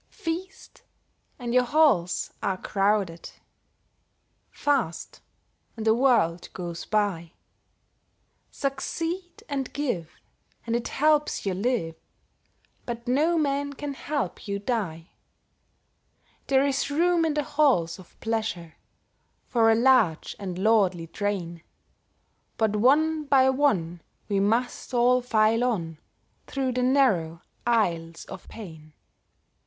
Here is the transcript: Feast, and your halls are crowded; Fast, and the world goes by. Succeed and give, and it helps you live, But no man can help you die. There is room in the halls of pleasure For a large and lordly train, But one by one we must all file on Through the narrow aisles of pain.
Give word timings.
Feast, 0.09 0.81
and 1.37 1.53
your 1.53 1.61
halls 1.63 2.33
are 2.41 2.57
crowded; 2.57 3.29
Fast, 4.49 5.21
and 5.77 5.85
the 5.85 5.93
world 5.93 6.49
goes 6.53 6.85
by. 6.85 7.33
Succeed 8.49 9.43
and 9.47 9.71
give, 9.73 10.09
and 10.65 10.75
it 10.75 10.87
helps 10.87 11.45
you 11.45 11.53
live, 11.53 11.93
But 12.87 13.07
no 13.07 13.37
man 13.37 13.73
can 13.73 13.93
help 13.93 14.47
you 14.47 14.57
die. 14.57 15.11
There 16.47 16.65
is 16.65 16.89
room 16.89 17.23
in 17.23 17.35
the 17.35 17.43
halls 17.43 17.99
of 17.99 18.19
pleasure 18.21 18.77
For 19.45 19.69
a 19.69 19.75
large 19.75 20.35
and 20.39 20.57
lordly 20.57 21.05
train, 21.05 21.61
But 22.57 22.75
one 22.75 23.25
by 23.25 23.51
one 23.51 24.01
we 24.27 24.39
must 24.39 24.95
all 24.95 25.21
file 25.21 25.63
on 25.63 25.99
Through 26.47 26.71
the 26.71 26.81
narrow 26.81 27.43
aisles 27.67 28.25
of 28.25 28.47
pain. 28.49 28.93